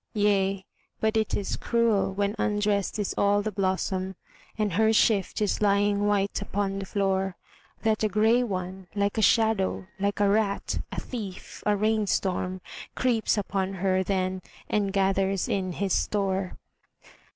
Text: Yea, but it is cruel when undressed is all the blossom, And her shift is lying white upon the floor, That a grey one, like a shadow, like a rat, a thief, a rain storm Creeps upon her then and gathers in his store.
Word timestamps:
Yea, 0.15 0.65
but 0.99 1.15
it 1.15 1.35
is 1.35 1.55
cruel 1.55 2.11
when 2.11 2.35
undressed 2.39 2.97
is 2.97 3.13
all 3.19 3.43
the 3.43 3.51
blossom, 3.51 4.15
And 4.57 4.73
her 4.73 4.91
shift 4.91 5.39
is 5.43 5.61
lying 5.61 6.07
white 6.07 6.41
upon 6.41 6.79
the 6.79 6.87
floor, 6.87 7.37
That 7.83 8.01
a 8.03 8.09
grey 8.09 8.41
one, 8.41 8.87
like 8.95 9.19
a 9.19 9.21
shadow, 9.21 9.85
like 9.99 10.19
a 10.19 10.27
rat, 10.27 10.79
a 10.91 10.99
thief, 10.99 11.61
a 11.67 11.75
rain 11.77 12.07
storm 12.07 12.61
Creeps 12.95 13.37
upon 13.37 13.73
her 13.73 14.01
then 14.01 14.41
and 14.67 14.91
gathers 14.91 15.47
in 15.47 15.73
his 15.73 15.93
store. 15.93 16.57